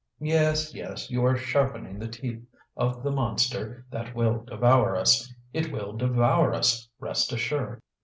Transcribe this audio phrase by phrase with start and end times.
[0.19, 2.43] Yes, yes, you are sharpening the teeth
[2.75, 5.31] of the monster that will devour us.
[5.53, 7.83] It will devour us, rest assured!"